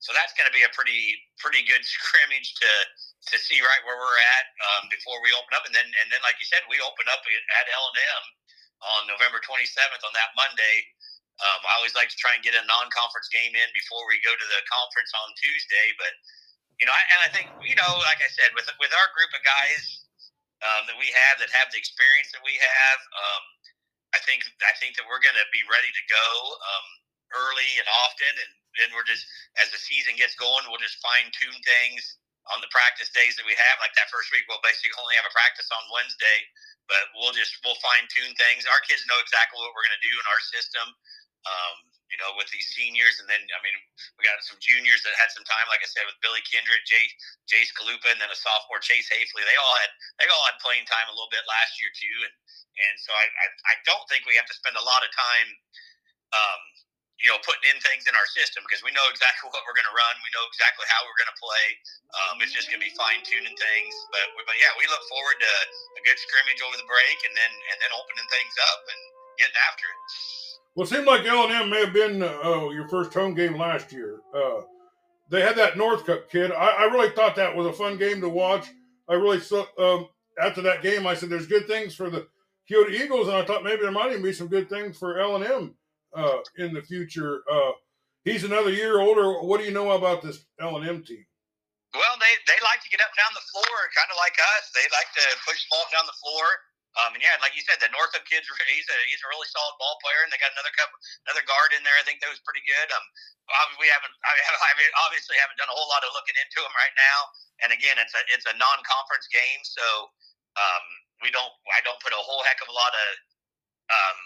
so 0.00 0.10
that's 0.16 0.32
going 0.34 0.48
to 0.48 0.54
be 0.56 0.64
a 0.64 0.72
pretty 0.72 1.16
pretty 1.40 1.62
good 1.64 1.84
scrimmage 1.96 2.56
to 2.60 2.70
to 3.32 3.36
see 3.36 3.60
right 3.60 3.82
where 3.84 4.00
we're 4.00 4.22
at 4.40 4.46
um, 4.72 4.88
before 4.88 5.20
we 5.20 5.30
open 5.36 5.52
up, 5.54 5.68
and 5.68 5.74
then 5.76 5.86
and 6.04 6.08
then 6.08 6.20
like 6.24 6.40
you 6.40 6.48
said, 6.48 6.64
we 6.66 6.80
open 6.80 7.06
up 7.12 7.20
at 7.22 7.64
L 7.68 7.84
and 7.92 7.98
M 8.00 8.24
on 8.78 9.00
November 9.10 9.42
27th 9.42 10.02
on 10.06 10.14
that 10.14 10.30
Monday. 10.38 10.76
Um, 11.38 11.60
I 11.70 11.78
always 11.78 11.94
like 11.94 12.10
to 12.10 12.18
try 12.18 12.34
and 12.34 12.42
get 12.42 12.58
a 12.58 12.62
non-conference 12.66 13.30
game 13.30 13.54
in 13.54 13.68
before 13.70 14.02
we 14.10 14.18
go 14.26 14.34
to 14.34 14.46
the 14.50 14.60
conference 14.66 15.14
on 15.14 15.30
Tuesday, 15.38 15.94
but 15.94 16.10
you 16.82 16.86
know, 16.86 16.94
I, 16.94 17.02
and 17.14 17.20
I 17.26 17.28
think 17.30 17.46
you 17.62 17.74
know, 17.74 17.90
like 18.06 18.22
I 18.22 18.30
said, 18.30 18.54
with 18.54 18.66
with 18.78 18.90
our 18.94 19.08
group 19.14 19.30
of 19.34 19.42
guys 19.42 20.06
um, 20.62 20.86
that 20.90 20.98
we 20.98 21.10
have 21.10 21.38
that 21.42 21.50
have 21.54 21.70
the 21.70 21.78
experience 21.78 22.30
that 22.34 22.42
we 22.42 22.54
have, 22.58 22.98
um, 23.14 23.42
I 24.18 24.20
think 24.26 24.42
I 24.66 24.74
think 24.82 24.98
that 24.98 25.06
we're 25.06 25.22
going 25.22 25.38
to 25.38 25.46
be 25.54 25.62
ready 25.70 25.94
to 25.94 26.04
go 26.10 26.26
um, 26.58 26.86
early 27.38 27.70
and 27.78 27.86
often, 28.02 28.34
and 28.34 28.50
then 28.82 28.90
we're 28.90 29.06
just 29.06 29.22
as 29.62 29.70
the 29.70 29.78
season 29.78 30.18
gets 30.18 30.34
going, 30.34 30.66
we'll 30.66 30.82
just 30.82 30.98
fine 30.98 31.30
tune 31.30 31.54
things 31.62 32.18
on 32.50 32.58
the 32.64 32.70
practice 32.72 33.12
days 33.12 33.36
that 33.36 33.44
we 33.44 33.52
have, 33.54 33.76
like 33.84 33.92
that 33.94 34.08
first 34.08 34.32
week, 34.32 34.48
we'll 34.48 34.62
basically 34.64 34.92
only 34.96 35.16
have 35.20 35.28
a 35.28 35.34
practice 35.36 35.68
on 35.68 35.82
Wednesday, 35.92 36.38
but 36.88 37.12
we'll 37.14 37.36
just 37.36 37.60
we'll 37.62 37.78
fine 37.84 38.08
tune 38.08 38.32
things. 38.34 38.64
Our 38.64 38.82
kids 38.88 39.04
know 39.04 39.20
exactly 39.20 39.60
what 39.60 39.76
we're 39.76 39.84
going 39.84 40.00
to 40.00 40.06
do 40.08 40.14
in 40.16 40.26
our 40.26 40.42
system. 40.42 40.86
Um, 41.44 41.76
you 42.08 42.18
know, 42.20 42.32
with 42.36 42.48
these 42.50 42.68
seniors, 42.72 43.20
and 43.20 43.28
then 43.28 43.40
I 43.40 43.60
mean, 43.64 43.76
we 44.18 44.26
got 44.26 44.40
some 44.44 44.58
juniors 44.60 45.04
that 45.04 45.14
had 45.16 45.30
some 45.32 45.44
time, 45.44 45.66
like 45.68 45.84
I 45.84 45.88
said, 45.88 46.04
with 46.08 46.18
Billy 46.24 46.42
Kindred, 46.48 46.82
Jay, 46.88 47.04
Jace 47.48 47.72
Kalupa, 47.76 48.12
and 48.12 48.20
then 48.20 48.32
a 48.32 48.38
sophomore 48.38 48.80
Chase 48.82 49.08
Hafley. 49.12 49.44
They 49.44 49.58
all 49.60 49.76
had 49.80 49.92
they 50.20 50.28
all 50.28 50.44
had 50.48 50.58
playing 50.60 50.88
time 50.88 51.08
a 51.08 51.14
little 51.14 51.30
bit 51.32 51.44
last 51.48 51.78
year 51.80 51.92
too, 51.94 52.16
and 52.24 52.34
and 52.88 52.94
so 53.00 53.12
I 53.12 53.24
I, 53.28 53.46
I 53.72 53.74
don't 53.84 54.04
think 54.08 54.24
we 54.28 54.36
have 54.40 54.48
to 54.48 54.56
spend 54.56 54.76
a 54.76 54.84
lot 54.84 55.04
of 55.04 55.10
time 55.12 55.48
um, 56.34 56.60
you 57.18 57.26
know, 57.26 57.38
putting 57.42 57.66
in 57.66 57.78
things 57.82 58.06
in 58.06 58.14
our 58.14 58.28
system 58.30 58.62
because 58.62 58.82
we 58.86 58.94
know 58.94 59.02
exactly 59.10 59.50
what 59.54 59.62
we're 59.66 59.74
going 59.74 59.88
to 59.90 59.96
run. 59.96 60.14
We 60.22 60.30
know 60.34 60.46
exactly 60.50 60.86
how 60.86 61.02
we're 61.02 61.18
going 61.18 61.32
to 61.32 61.40
play. 61.40 61.66
Um, 62.14 62.34
it's 62.42 62.54
just 62.54 62.70
going 62.70 62.78
to 62.78 62.86
be 62.86 62.94
fine 62.94 63.20
tuning 63.26 63.56
things. 63.58 63.94
But, 64.14 64.26
but 64.38 64.56
yeah, 64.58 64.72
we 64.78 64.86
look 64.86 65.02
forward 65.10 65.38
to 65.38 65.52
a 65.98 66.02
good 66.06 66.18
scrimmage 66.18 66.62
over 66.62 66.78
the 66.78 66.86
break 66.86 67.18
and 67.26 67.34
then 67.34 67.52
and 67.74 67.78
then 67.82 67.90
opening 67.94 68.28
things 68.30 68.54
up 68.70 68.82
and 68.86 69.00
getting 69.42 69.58
after 69.66 69.86
it. 69.86 70.00
Well, 70.74 70.86
it 70.86 70.90
seemed 70.90 71.06
like 71.06 71.26
L 71.26 71.44
and 71.44 71.52
M 71.52 71.70
may 71.70 71.84
have 71.84 71.92
been 71.92 72.22
uh, 72.22 72.68
your 72.70 72.88
first 72.88 73.12
home 73.12 73.34
game 73.34 73.56
last 73.56 73.92
year. 73.92 74.20
Uh, 74.34 74.62
they 75.30 75.42
had 75.42 75.56
that 75.56 75.74
Northcutt 75.74 76.28
kid. 76.30 76.52
I, 76.52 76.68
I, 76.70 76.84
really 76.84 77.10
thought 77.10 77.36
that 77.36 77.54
was 77.54 77.66
a 77.66 77.72
fun 77.72 77.98
game 77.98 78.20
to 78.20 78.28
watch. 78.28 78.68
I 79.08 79.14
really 79.14 79.40
um, 79.78 80.08
after 80.40 80.62
that 80.62 80.82
game, 80.82 81.06
I 81.06 81.14
said 81.14 81.28
there's 81.28 81.46
good 81.46 81.66
things 81.66 81.94
for 81.94 82.10
the 82.10 82.26
Keota 82.70 82.90
Eagles, 82.90 83.28
and 83.28 83.36
I 83.36 83.44
thought 83.44 83.64
maybe 83.64 83.82
there 83.82 83.90
might 83.90 84.10
even 84.10 84.22
be 84.22 84.32
some 84.32 84.48
good 84.48 84.68
things 84.68 84.96
for 84.96 85.18
L 85.18 85.36
and 85.36 85.44
M 85.44 85.74
uh, 86.14 86.38
in 86.56 86.72
the 86.72 86.82
future. 86.82 87.42
Uh, 87.50 87.72
he's 88.24 88.44
another 88.44 88.70
year 88.70 89.00
older. 89.00 89.40
What 89.40 89.60
do 89.60 89.66
you 89.66 89.72
know 89.72 89.92
about 89.92 90.22
this 90.22 90.44
L 90.60 90.76
and 90.76 90.88
M 90.88 91.02
team? 91.02 91.24
Well, 91.96 92.16
they, 92.20 92.34
they 92.44 92.60
like 92.60 92.84
to 92.84 92.90
get 92.92 93.00
up 93.00 93.08
and 93.08 93.20
down 93.20 93.32
the 93.32 93.48
floor, 93.48 93.76
kind 93.96 94.12
of 94.12 94.20
like 94.20 94.36
us. 94.36 94.68
They 94.76 94.84
like 94.92 95.08
to 95.16 95.24
push 95.48 95.64
the 95.64 95.72
ball 95.72 95.88
down 95.88 96.04
the 96.04 96.20
floor. 96.20 96.44
Um, 96.98 97.14
and 97.14 97.22
yeah, 97.22 97.38
like 97.38 97.54
you 97.54 97.62
said, 97.62 97.78
the 97.78 97.86
Northup 97.94 98.26
kid's 98.26 98.50
he's 98.74 98.88
a 98.90 98.98
he's 99.06 99.22
a 99.22 99.30
really 99.30 99.46
solid 99.46 99.78
ball 99.78 100.02
player, 100.02 100.26
and 100.26 100.34
they 100.34 100.40
got 100.42 100.50
another 100.58 100.74
couple, 100.74 100.98
another 101.30 101.46
guard 101.46 101.70
in 101.70 101.86
there. 101.86 101.94
I 101.94 102.02
think 102.02 102.18
that 102.18 102.30
was 102.30 102.42
pretty 102.42 102.62
good. 102.66 102.88
Um, 102.90 103.06
we 103.78 103.86
haven't 103.86 104.10
I, 104.26 104.34
I 104.68 104.70
obviously 105.06 105.38
haven't 105.38 105.62
done 105.62 105.70
a 105.70 105.76
whole 105.78 105.86
lot 105.86 106.02
of 106.02 106.10
looking 106.18 106.34
into 106.34 106.58
him 106.58 106.74
right 106.74 106.94
now. 106.98 107.18
And 107.62 107.70
again, 107.70 108.02
it's 108.02 108.14
a 108.18 108.22
it's 108.34 108.50
a 108.50 108.54
non-conference 108.58 109.30
game, 109.30 109.62
so 109.62 109.86
um, 110.58 110.84
we 111.22 111.30
don't 111.30 111.54
I 111.70 111.78
don't 111.86 112.02
put 112.02 112.10
a 112.10 112.18
whole 112.18 112.42
heck 112.42 112.58
of 112.58 112.68
a 112.70 112.74
lot 112.74 112.90
of 112.90 113.08
um, 113.94 114.18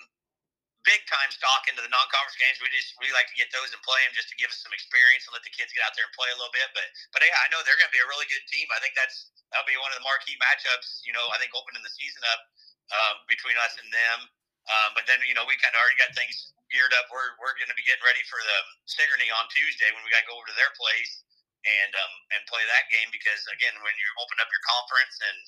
big 0.83 1.03
time 1.07 1.31
stock 1.31 1.67
into 1.71 1.83
the 1.83 1.91
non-conference 1.91 2.39
games. 2.39 2.59
We 2.59 2.71
just 2.75 2.95
we 2.99 3.11
like 3.15 3.31
to 3.31 3.37
get 3.39 3.51
those 3.55 3.71
and 3.71 3.81
play 3.83 3.99
them 4.07 4.15
just 4.15 4.31
to 4.31 4.37
give 4.39 4.51
us 4.51 4.61
some 4.63 4.75
experience 4.75 5.27
and 5.27 5.33
let 5.35 5.47
the 5.47 5.55
kids 5.55 5.71
get 5.75 5.83
out 5.87 5.95
there 5.95 6.07
and 6.07 6.15
play 6.15 6.31
a 6.35 6.39
little 6.39 6.53
bit. 6.55 6.69
But 6.75 6.87
but 7.15 7.21
yeah, 7.23 7.39
I 7.39 7.51
know 7.51 7.63
they're 7.63 7.79
going 7.79 7.91
to 7.91 7.97
be 7.97 8.03
a 8.03 8.09
really 8.11 8.27
good 8.31 8.45
team. 8.51 8.67
I 8.75 8.83
think 8.83 8.95
that's 8.99 9.31
that'll 9.51 9.69
be 9.69 9.79
one 9.79 9.91
of 9.95 9.99
the 9.99 10.07
marquee 10.07 10.39
matchups. 10.39 11.03
You 11.07 11.15
know, 11.15 11.25
I 11.31 11.39
think 11.39 11.55
opening 11.55 11.83
the 11.83 11.95
season 11.95 12.23
up 12.31 12.41
um, 12.93 13.15
between 13.31 13.57
us 13.63 13.79
and 13.79 13.89
them. 13.91 14.19
Um, 14.71 14.95
but 14.95 15.07
then 15.11 15.19
you 15.27 15.35
know 15.35 15.47
we 15.47 15.59
kind 15.59 15.75
of 15.75 15.83
already 15.83 15.99
got 15.99 16.15
things 16.15 16.55
geared 16.71 16.95
up. 16.99 17.11
We're 17.11 17.35
we're 17.43 17.55
going 17.59 17.71
to 17.71 17.79
be 17.79 17.87
getting 17.87 18.05
ready 18.07 18.23
for 18.27 18.39
the 18.39 18.59
Sigourney 18.87 19.31
on 19.31 19.47
Tuesday 19.51 19.91
when 19.91 20.03
we 20.07 20.11
got 20.11 20.27
to 20.27 20.31
go 20.31 20.39
over 20.39 20.47
to 20.51 20.57
their 20.59 20.71
place 20.79 21.23
and 21.63 21.93
um, 21.95 22.15
and 22.35 22.43
play 22.51 22.63
that 22.67 22.91
game 22.91 23.07
because 23.15 23.43
again, 23.55 23.75
when 23.83 23.95
you 23.95 24.09
open 24.19 24.39
up 24.43 24.51
your 24.51 24.65
conference 24.67 25.17
and 25.23 25.41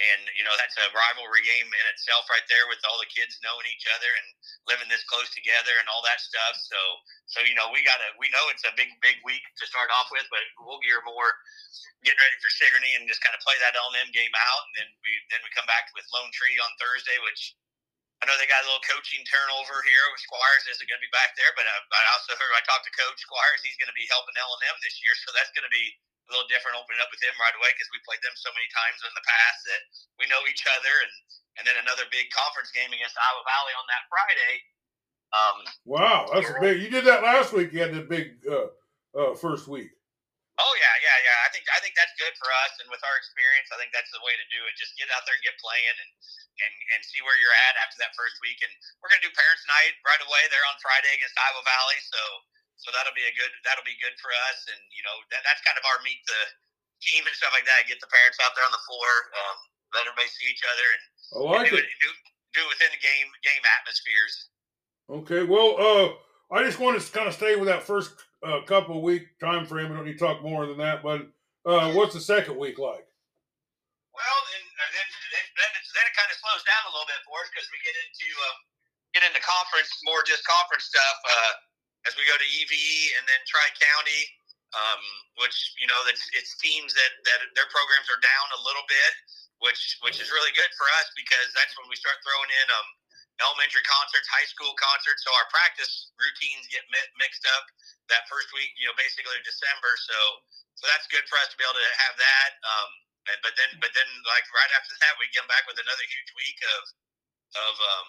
and 0.00 0.20
you 0.34 0.42
know 0.42 0.54
that's 0.56 0.74
a 0.80 0.86
rivalry 0.90 1.44
game 1.46 1.68
in 1.68 1.86
itself 1.92 2.26
right 2.32 2.44
there 2.50 2.66
with 2.66 2.80
all 2.88 2.98
the 2.98 3.10
kids 3.10 3.38
knowing 3.44 3.68
each 3.70 3.86
other 3.94 4.10
and 4.18 4.28
living 4.66 4.88
this 4.90 5.04
close 5.06 5.28
together 5.30 5.76
and 5.78 5.86
all 5.92 6.02
that 6.02 6.18
stuff. 6.18 6.54
So 6.58 6.80
so 7.30 7.38
you 7.46 7.54
know 7.54 7.70
we 7.70 7.86
gotta 7.86 8.10
we 8.18 8.32
know 8.34 8.50
it's 8.50 8.66
a 8.66 8.74
big 8.74 8.90
big 9.04 9.22
week 9.22 9.44
to 9.60 9.64
start 9.68 9.92
off 9.94 10.10
with, 10.10 10.26
but 10.32 10.42
we'll 10.62 10.82
gear 10.82 11.02
more 11.06 11.30
getting 12.02 12.20
ready 12.20 12.38
for 12.40 12.50
Sigourney 12.50 12.96
and 12.96 13.04
just 13.04 13.20
kind 13.20 13.36
of 13.36 13.44
play 13.44 13.56
that 13.60 13.76
L&M 13.76 14.08
game 14.10 14.32
out, 14.32 14.62
and 14.66 14.74
then 14.80 14.88
we 15.04 15.12
then 15.30 15.40
we 15.44 15.52
come 15.52 15.68
back 15.68 15.92
with 15.92 16.08
Lone 16.10 16.32
Tree 16.32 16.56
on 16.58 16.72
Thursday, 16.80 17.16
which 17.28 17.54
I 18.20 18.28
know 18.28 18.36
they 18.36 18.44
got 18.44 18.60
a 18.60 18.68
little 18.68 18.84
coaching 18.84 19.24
turnover 19.24 19.80
here. 19.80 20.04
With 20.12 20.20
Squires 20.20 20.64
isn't 20.68 20.84
going 20.84 21.00
to 21.00 21.06
be 21.08 21.12
back 21.16 21.32
there, 21.40 21.50
but 21.56 21.64
uh, 21.64 21.88
I 21.88 22.04
also 22.12 22.36
heard 22.36 22.52
I 22.52 22.60
talked 22.68 22.84
to 22.84 22.92
Coach 22.92 23.16
Squires. 23.16 23.64
He's 23.64 23.80
going 23.80 23.88
to 23.88 23.96
be 23.96 24.04
helping 24.12 24.36
L 24.36 24.52
and 24.52 24.64
M 24.68 24.76
this 24.84 25.00
year, 25.00 25.16
so 25.24 25.32
that's 25.32 25.48
going 25.56 25.64
to 25.64 25.72
be 25.72 25.88
a 26.28 26.36
little 26.36 26.48
different 26.52 26.76
opening 26.76 27.00
up 27.00 27.08
with 27.08 27.24
him 27.24 27.32
right 27.40 27.56
away 27.56 27.72
because 27.72 27.88
we 27.90 27.98
played 28.04 28.20
them 28.20 28.36
so 28.36 28.52
many 28.52 28.68
times 28.76 29.00
in 29.02 29.12
the 29.16 29.24
past 29.24 29.58
that 29.72 29.82
we 30.20 30.28
know 30.28 30.44
each 30.46 30.68
other. 30.68 30.94
And 31.00 31.12
and 31.58 31.64
then 31.66 31.76
another 31.80 32.08
big 32.08 32.30
conference 32.32 32.70
game 32.72 32.88
against 32.88 33.16
Iowa 33.18 33.42
Valley 33.44 33.74
on 33.76 33.86
that 33.88 34.04
Friday. 34.08 34.54
Um, 35.30 35.58
wow, 35.84 36.18
that's 36.32 36.50
big. 36.60 36.82
You 36.82 36.90
did 36.90 37.04
that 37.04 37.22
last 37.22 37.52
week. 37.52 37.72
You 37.72 37.80
had 37.80 37.94
the 37.94 38.02
big 38.02 38.40
uh, 38.48 38.68
uh, 39.12 39.34
first 39.34 39.68
week. 39.68 39.90
Oh 40.60 40.74
yeah, 40.76 40.96
yeah, 41.00 41.18
yeah. 41.24 41.38
I 41.40 41.48
think 41.48 41.64
I 41.72 41.80
think 41.80 41.96
that's 41.96 42.12
good 42.20 42.36
for 42.36 42.48
us, 42.68 42.76
and 42.84 42.92
with 42.92 43.00
our 43.00 43.16
experience, 43.16 43.72
I 43.72 43.80
think 43.80 43.96
that's 43.96 44.12
the 44.12 44.20
way 44.20 44.36
to 44.36 44.46
do 44.52 44.60
it. 44.68 44.76
Just 44.76 44.92
get 45.00 45.08
out 45.08 45.24
there 45.24 45.32
and 45.32 45.44
get 45.44 45.56
playing, 45.56 45.96
and 45.96 46.10
and 46.60 46.74
and 46.96 47.00
see 47.00 47.24
where 47.24 47.38
you're 47.40 47.56
at 47.72 47.80
after 47.80 47.96
that 48.04 48.12
first 48.12 48.36
week. 48.44 48.60
And 48.60 48.72
we're 49.00 49.08
gonna 49.08 49.24
do 49.24 49.32
parents' 49.32 49.64
night 49.64 49.96
right 50.04 50.20
away. 50.20 50.42
They're 50.52 50.68
on 50.68 50.76
Friday 50.84 51.16
against 51.16 51.32
Iowa 51.40 51.64
Valley, 51.64 52.00
so 52.04 52.20
so 52.76 52.92
that'll 52.92 53.16
be 53.16 53.24
a 53.24 53.34
good 53.36 53.52
that'll 53.64 53.88
be 53.88 53.96
good 54.04 54.12
for 54.20 54.28
us. 54.52 54.68
And 54.68 54.80
you 54.92 55.00
know 55.00 55.16
that 55.32 55.40
that's 55.48 55.64
kind 55.64 55.80
of 55.80 55.84
our 55.88 56.04
meet 56.04 56.20
the 56.28 56.42
team 57.00 57.24
and 57.24 57.32
stuff 57.32 57.56
like 57.56 57.64
that. 57.64 57.88
Get 57.88 58.04
the 58.04 58.12
parents 58.12 58.36
out 58.44 58.52
there 58.52 58.68
on 58.68 58.74
the 58.76 58.84
floor, 58.84 59.08
um, 59.32 59.56
let 59.96 60.04
everybody 60.04 60.28
see 60.28 60.44
each 60.52 60.64
other, 60.68 60.86
and, 60.92 61.02
like 61.40 61.72
and 61.72 61.72
do 61.72 61.80
it. 61.80 61.88
it 61.88 62.00
do, 62.04 62.10
do 62.60 62.62
within 62.68 62.92
the 62.92 63.00
game 63.00 63.28
game 63.40 63.64
atmospheres. 63.64 64.34
Okay, 65.08 65.42
well, 65.42 65.74
uh, 65.80 66.06
I 66.52 66.62
just 66.68 66.78
want 66.78 67.00
to 67.00 67.02
kind 67.10 67.26
of 67.26 67.34
stay 67.34 67.56
with 67.56 67.66
that 67.66 67.82
first 67.82 68.14
uh, 68.42 68.60
couple 68.64 69.00
week 69.02 69.36
time 69.38 69.66
frame. 69.66 69.90
We 69.90 69.96
don't 69.96 70.06
need 70.06 70.18
to 70.18 70.24
talk 70.24 70.42
more 70.42 70.66
than 70.66 70.78
that, 70.78 71.02
but 71.02 71.28
uh, 71.68 71.92
what's 71.92 72.16
the 72.16 72.24
second 72.24 72.56
week 72.56 72.80
like? 72.80 73.04
Well, 74.16 74.38
then 74.52 74.64
uh, 74.64 74.90
then 74.90 75.08
then, 75.30 75.72
then, 75.92 76.04
it, 76.08 76.14
kind 76.16 76.30
of 76.32 76.36
slows 76.40 76.64
down 76.64 76.82
a 76.88 76.92
little 76.92 77.08
bit 77.08 77.20
for 77.28 77.36
us 77.44 77.48
because 77.52 77.68
we 77.68 77.78
get 77.84 77.96
into 78.00 78.28
um, 78.48 78.58
get 79.12 79.22
into 79.28 79.40
conference 79.44 79.92
more 80.08 80.24
just 80.24 80.42
conference 80.48 80.88
stuff 80.88 81.18
uh, 81.28 81.52
as 82.08 82.16
we 82.16 82.24
go 82.24 82.36
to 82.36 82.48
EV 82.48 82.74
and 83.20 83.24
then 83.28 83.40
Tri 83.44 83.66
County, 83.76 84.22
um, 84.72 85.02
which 85.44 85.76
you 85.76 85.88
know 85.88 86.00
it's, 86.08 86.24
it's 86.32 86.56
teams 86.56 86.96
that 86.96 87.12
that 87.28 87.40
their 87.52 87.68
programs 87.68 88.08
are 88.08 88.20
down 88.24 88.46
a 88.56 88.60
little 88.64 88.86
bit, 88.88 89.12
which 89.60 90.00
which 90.00 90.16
is 90.16 90.32
really 90.32 90.52
good 90.56 90.72
for 90.80 90.88
us 91.00 91.12
because 91.12 91.52
that's 91.52 91.76
when 91.76 91.86
we 91.92 91.96
start 91.96 92.16
throwing 92.24 92.50
in 92.50 92.66
um, 92.72 92.88
elementary 93.42 93.84
concerts, 93.88 94.28
high 94.28 94.48
school 94.48 94.72
concerts. 94.76 95.24
So 95.24 95.30
our 95.34 95.48
practice 95.52 96.12
routines 96.20 96.68
get 96.68 96.84
mi- 96.92 97.12
mixed 97.20 97.44
up 97.56 97.64
that 98.12 98.28
first 98.28 98.52
week, 98.52 98.72
you 98.76 98.86
know, 98.88 98.96
basically 98.96 99.36
December. 99.42 99.92
So 100.04 100.18
so 100.80 100.88
that's 100.88 101.04
good 101.12 101.24
for 101.28 101.36
us 101.40 101.52
to 101.52 101.56
be 101.60 101.64
able 101.64 101.76
to 101.76 101.92
have 102.08 102.16
that. 102.16 102.50
Um, 102.64 102.90
and, 103.28 103.38
but 103.44 103.52
then 103.56 103.70
but 103.80 103.92
then 103.92 104.08
like 104.24 104.46
right 104.52 104.72
after 104.76 104.92
that, 105.04 105.16
we 105.20 105.28
come 105.36 105.48
back 105.48 105.68
with 105.68 105.76
another 105.76 106.06
huge 106.08 106.30
week 106.36 106.58
of 106.76 106.82
of 107.68 107.74
um, 107.80 108.08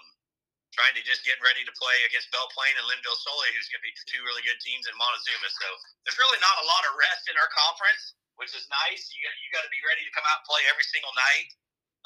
trying 0.72 0.96
to 0.96 1.04
just 1.04 1.28
get 1.28 1.36
ready 1.44 1.68
to 1.68 1.74
play 1.76 1.98
against 2.08 2.32
Belle 2.32 2.48
Plaine 2.56 2.76
and 2.80 2.88
Lynnville 2.88 3.20
Sully, 3.20 3.52
who's 3.56 3.68
going 3.68 3.84
to 3.84 3.88
be 3.88 3.96
two 4.08 4.24
really 4.24 4.44
good 4.48 4.60
teams 4.64 4.88
in 4.88 4.96
Montezuma. 4.96 5.50
So 5.52 5.68
there's 6.08 6.20
really 6.20 6.40
not 6.40 6.56
a 6.64 6.66
lot 6.68 6.84
of 6.88 6.96
rest 6.96 7.28
in 7.28 7.36
our 7.36 7.50
conference, 7.52 8.16
which 8.40 8.56
is 8.56 8.64
nice. 8.72 9.12
You 9.12 9.20
got, 9.28 9.36
you 9.44 9.48
got 9.52 9.64
to 9.68 9.74
be 9.74 9.84
ready 9.84 10.08
to 10.08 10.12
come 10.16 10.24
out 10.32 10.44
and 10.44 10.48
play 10.48 10.64
every 10.72 10.88
single 10.88 11.12
night. 11.18 11.50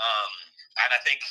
Um, 0.01 0.31
and 0.83 0.91
I 0.91 0.99
think 1.07 1.21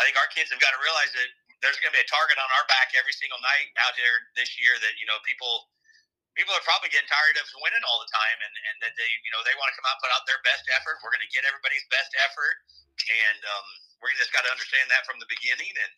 I 0.00 0.06
think 0.06 0.16
our 0.16 0.30
kids 0.32 0.48
have 0.48 0.62
got 0.62 0.72
to 0.72 0.80
realize 0.80 1.12
that 1.12 1.28
there's 1.64 1.80
going 1.80 1.88
to 1.88 1.96
be 1.96 2.04
a 2.04 2.12
target 2.12 2.36
on 2.36 2.50
our 2.60 2.68
back 2.68 2.92
every 2.92 3.16
single 3.16 3.40
night 3.40 3.72
out 3.80 3.96
here 3.96 4.28
this 4.36 4.52
year. 4.60 4.76
That 4.84 5.00
you 5.00 5.08
know 5.08 5.16
people 5.24 5.72
people 6.36 6.52
are 6.52 6.62
probably 6.68 6.92
getting 6.92 7.08
tired 7.08 7.40
of 7.40 7.48
winning 7.64 7.80
all 7.88 8.04
the 8.04 8.12
time, 8.12 8.38
and, 8.44 8.52
and 8.52 8.76
that 8.84 8.92
they 9.00 9.08
you 9.24 9.32
know 9.32 9.40
they 9.48 9.56
want 9.56 9.72
to 9.72 9.76
come 9.80 9.88
out 9.88 9.96
put 10.04 10.12
out 10.12 10.28
their 10.28 10.44
best 10.44 10.68
effort. 10.76 11.00
We're 11.00 11.16
going 11.16 11.24
to 11.24 11.32
get 11.32 11.48
everybody's 11.48 11.88
best 11.88 12.12
effort, 12.20 12.56
and 13.08 13.40
um, 13.48 13.66
we 14.04 14.12
just 14.20 14.36
got 14.36 14.44
to 14.44 14.52
understand 14.52 14.92
that 14.92 15.08
from 15.08 15.16
the 15.16 15.30
beginning. 15.32 15.72
And 15.72 15.92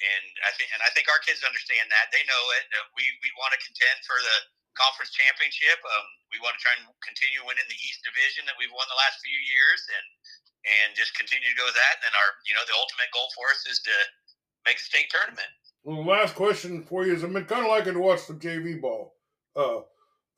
and 0.00 0.24
I 0.42 0.50
think 0.56 0.72
and 0.72 0.80
I 0.80 0.90
think 0.96 1.12
our 1.12 1.20
kids 1.20 1.44
understand 1.44 1.92
that. 1.92 2.08
They 2.08 2.24
know 2.24 2.42
it. 2.56 2.64
We 2.96 3.04
we 3.20 3.30
want 3.36 3.52
to 3.52 3.60
contend 3.60 4.00
for 4.08 4.16
the 4.18 4.36
conference 4.74 5.14
championship. 5.14 5.78
Um, 5.84 6.06
we 6.34 6.42
want 6.42 6.58
to 6.58 6.62
try 6.62 6.74
and 6.80 6.90
continue 7.04 7.44
winning 7.46 7.68
the 7.70 7.78
East 7.78 8.02
Division 8.02 8.42
that 8.50 8.58
we've 8.58 8.72
won 8.74 8.88
the 8.90 8.98
last 8.98 9.22
few 9.22 9.38
years, 9.38 9.80
and 9.92 10.06
and 10.64 10.88
just 10.96 11.12
continue 11.14 11.46
to 11.46 11.58
go 11.60 11.68
with 11.68 11.78
that. 11.78 12.02
And 12.02 12.14
our 12.16 12.30
you 12.48 12.56
know 12.56 12.64
the 12.66 12.74
ultimate 12.74 13.10
goal 13.14 13.30
for 13.36 13.52
us 13.54 13.62
is 13.70 13.78
to 13.86 13.96
make 14.64 14.76
the 14.76 14.84
state 14.84 15.08
tournament. 15.12 15.48
Well, 15.84 16.04
last 16.04 16.34
question 16.34 16.82
for 16.82 17.04
you 17.04 17.12
is: 17.14 17.22
I've 17.22 17.32
been 17.32 17.44
kind 17.44 17.64
of 17.64 17.70
liking 17.70 17.94
to 17.94 18.00
watch 18.00 18.24
some 18.24 18.40
JV 18.40 18.80
ball. 18.80 19.14
Uh, 19.54 19.84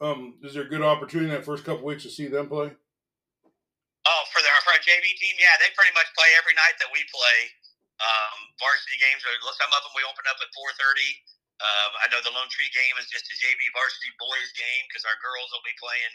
um, 0.03 0.37
is 0.43 0.53
there 0.53 0.67
a 0.67 0.69
good 0.69 0.83
opportunity 0.83 1.31
in 1.31 1.35
that 1.35 1.47
first 1.47 1.65
couple 1.65 1.87
weeks 1.87 2.03
to 2.05 2.11
see 2.11 2.27
them 2.27 2.51
play? 2.51 2.69
Oh, 4.07 4.23
for 4.31 4.41
the 4.43 4.51
for 4.63 4.75
our 4.75 4.83
JV 4.83 5.07
team, 5.19 5.35
yeah, 5.39 5.55
they 5.63 5.71
pretty 5.75 5.95
much 5.95 6.11
play 6.15 6.31
every 6.39 6.55
night 6.55 6.77
that 6.83 6.91
we 6.91 7.03
play. 7.11 7.39
Um, 7.97 8.39
varsity 8.61 9.01
games, 9.01 9.25
or 9.25 9.33
some 9.57 9.73
of 9.73 9.81
them 9.81 9.95
we 9.97 10.05
open 10.05 10.27
up 10.29 10.37
at 10.37 10.51
four 10.53 10.69
thirty. 10.77 11.11
Um, 11.57 11.91
I 12.05 12.07
know 12.13 12.21
the 12.21 12.35
Lone 12.37 12.53
Tree 12.53 12.69
game 12.69 13.01
is 13.01 13.09
just 13.09 13.25
a 13.33 13.35
JV 13.41 13.73
varsity 13.73 14.13
boys 14.21 14.53
game 14.53 14.85
because 14.93 15.09
our 15.09 15.17
girls 15.25 15.49
will 15.49 15.65
be 15.65 15.73
playing 15.81 16.13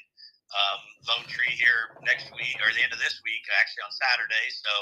um, 0.51 0.81
Lone 1.07 1.27
Tree 1.31 1.55
here 1.55 1.95
next 2.03 2.27
week 2.35 2.59
or 2.59 2.69
the 2.75 2.83
end 2.83 2.91
of 2.91 2.99
this 2.99 3.19
week, 3.23 3.43
actually 3.55 3.83
on 3.87 3.93
Saturday. 3.95 4.47
So, 4.51 4.73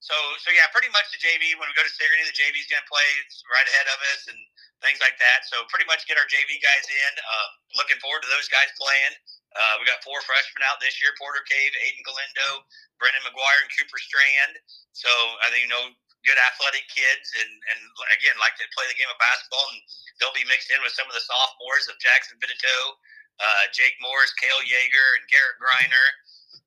so, 0.00 0.16
so 0.40 0.48
yeah, 0.50 0.68
pretty 0.72 0.88
much 0.90 1.08
the 1.12 1.20
JV. 1.20 1.56
When 1.60 1.68
we 1.68 1.74
go 1.76 1.84
to 1.84 1.92
Sigourney, 1.92 2.24
the 2.24 2.36
JV's 2.36 2.68
going 2.68 2.80
to 2.80 2.90
play 2.90 3.08
right 3.52 3.68
ahead 3.68 3.88
of 3.92 3.98
us 4.14 4.20
and 4.32 4.40
things 4.80 5.00
like 5.04 5.16
that. 5.20 5.44
So, 5.46 5.68
pretty 5.68 5.86
much 5.86 6.08
get 6.08 6.16
our 6.16 6.28
JV 6.28 6.58
guys 6.64 6.86
in. 6.88 7.12
Uh, 7.20 7.48
looking 7.76 8.00
forward 8.00 8.24
to 8.24 8.30
those 8.32 8.48
guys 8.48 8.72
playing. 8.80 9.14
Uh, 9.56 9.80
we 9.80 9.88
got 9.88 10.00
four 10.04 10.20
freshmen 10.24 10.64
out 10.64 10.80
this 10.80 10.96
year: 11.00 11.12
Porter 11.20 11.44
Cave, 11.44 11.72
Aiden 11.84 12.04
Galindo, 12.04 12.64
Brendan 12.96 13.24
McGuire, 13.28 13.60
and 13.64 13.70
Cooper 13.76 14.00
Strand. 14.00 14.54
So, 14.96 15.10
I 15.44 15.52
think 15.52 15.68
you 15.68 15.72
know 15.72 15.92
good 16.26 16.38
athletic 16.50 16.82
kids 16.90 17.30
and, 17.38 17.52
and 17.72 17.80
again 18.10 18.34
like 18.42 18.52
to 18.58 18.66
play 18.74 18.82
the 18.90 18.98
game 18.98 19.08
of 19.08 19.18
basketball 19.22 19.62
and 19.70 19.80
they'll 20.18 20.34
be 20.34 20.46
mixed 20.50 20.70
in 20.74 20.82
with 20.82 20.90
some 20.90 21.06
of 21.06 21.14
the 21.14 21.22
sophomores 21.22 21.86
of 21.86 21.94
Jackson 22.02 22.36
Benito, 22.42 22.98
uh, 23.38 23.64
Jake 23.74 23.96
Morris, 24.02 24.34
Kale 24.36 24.62
Yeager, 24.66 25.08
and 25.18 25.24
Garrett 25.30 25.58
Griner. 25.58 26.08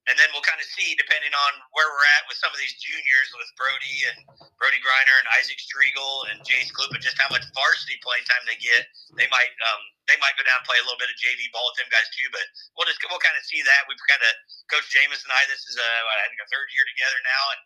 And 0.09 0.17
then 0.17 0.33
we'll 0.33 0.41
kind 0.41 0.57
of 0.57 0.65
see, 0.65 0.97
depending 0.97 1.29
on 1.29 1.51
where 1.77 1.85
we're 1.85 2.09
at 2.17 2.25
with 2.25 2.33
some 2.41 2.49
of 2.49 2.57
these 2.57 2.73
juniors, 2.81 3.29
with 3.37 3.45
Brody 3.53 3.97
and 4.09 4.17
Brody 4.57 4.81
Griner 4.81 5.15
and 5.21 5.29
Isaac 5.37 5.61
Striegel 5.61 6.25
and 6.33 6.41
Jace 6.41 6.73
Klupa, 6.73 6.97
just 6.97 7.21
how 7.21 7.29
much 7.29 7.45
varsity 7.53 8.01
playing 8.01 8.25
time 8.25 8.41
they 8.49 8.57
get. 8.57 8.89
They 9.13 9.29
might 9.29 9.53
um, 9.61 9.81
they 10.09 10.17
might 10.17 10.33
go 10.41 10.43
down 10.43 10.57
and 10.57 10.65
play 10.65 10.81
a 10.81 10.85
little 10.89 10.97
bit 10.97 11.13
of 11.13 11.21
JV 11.21 11.53
ball 11.53 11.69
with 11.69 11.77
them 11.77 11.91
guys 11.93 12.09
too. 12.17 12.25
But 12.33 12.43
we'll 12.73 12.89
just 12.89 12.97
we'll 13.05 13.21
kind 13.21 13.37
of 13.37 13.45
see 13.45 13.61
that. 13.61 13.85
We've 13.85 14.01
kind 14.09 14.25
of 14.25 14.33
Coach 14.73 14.89
James 14.89 15.21
and 15.21 15.29
I. 15.29 15.45
This 15.45 15.61
is 15.69 15.77
a 15.77 15.91
I 16.17 16.25
think 16.33 16.41
a 16.41 16.49
third 16.49 16.73
year 16.73 16.85
together 16.89 17.19
now, 17.21 17.43
and 17.53 17.61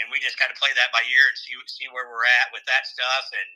and 0.00 0.04
we 0.08 0.24
just 0.24 0.40
kind 0.40 0.48
of 0.48 0.56
play 0.56 0.72
that 0.72 0.88
by 0.88 1.04
ear 1.04 1.24
and 1.28 1.36
see 1.36 1.52
see 1.68 1.86
where 1.92 2.08
we're 2.08 2.24
at 2.40 2.48
with 2.56 2.64
that 2.64 2.88
stuff 2.88 3.28
and 3.36 3.48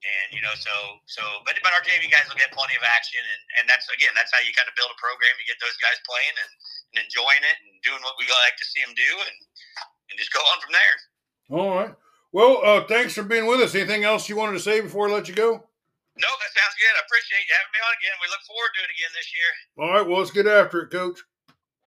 and 0.00 0.26
you 0.32 0.40
know 0.40 0.52
so 0.56 0.72
so 1.04 1.20
but 1.44 1.56
but 1.60 1.72
our 1.76 1.84
JV 1.84 2.08
guys 2.08 2.24
will 2.26 2.40
get 2.40 2.48
plenty 2.56 2.72
of 2.76 2.84
action 2.84 3.20
and 3.20 3.42
and 3.60 3.64
that's 3.68 3.84
again 3.92 4.12
that's 4.16 4.32
how 4.32 4.40
you 4.40 4.52
kind 4.56 4.68
of 4.68 4.74
build 4.76 4.88
a 4.88 4.98
program 4.98 5.36
You 5.36 5.44
get 5.44 5.60
those 5.60 5.76
guys 5.80 6.00
playing 6.08 6.34
and, 6.40 6.52
and 6.94 6.98
enjoying 7.04 7.44
it 7.44 7.56
and 7.68 7.76
doing 7.84 8.00
what 8.00 8.16
we 8.16 8.24
like 8.28 8.56
to 8.56 8.66
see 8.66 8.80
them 8.80 8.96
do 8.96 9.12
and 9.20 9.36
and 10.10 10.16
just 10.18 10.32
go 10.32 10.40
on 10.40 10.58
from 10.58 10.72
there. 10.74 10.96
All 11.54 11.70
right. 11.74 11.94
Well, 12.32 12.62
uh, 12.62 12.82
thanks 12.86 13.14
for 13.14 13.22
being 13.22 13.46
with 13.46 13.60
us. 13.60 13.74
Anything 13.74 14.04
else 14.04 14.28
you 14.28 14.36
wanted 14.36 14.54
to 14.54 14.62
say 14.62 14.80
before 14.80 15.08
I 15.08 15.12
let 15.12 15.28
you 15.28 15.34
go? 15.34 15.50
No, 15.50 16.30
that 16.30 16.52
sounds 16.52 16.76
good. 16.78 16.94
I 16.94 17.02
appreciate 17.06 17.46
you 17.46 17.54
having 17.54 17.74
me 17.74 17.80
on 17.82 17.94
again. 17.98 18.16
We 18.22 18.28
look 18.30 18.44
forward 18.46 18.72
to 18.74 18.80
it 18.82 18.90
again 18.90 19.12
this 19.14 19.30
year. 19.34 19.50
All 19.78 19.90
right. 19.94 20.06
Well, 20.06 20.18
let's 20.18 20.30
get 20.30 20.46
after 20.46 20.82
it, 20.82 20.90
Coach. 20.90 21.18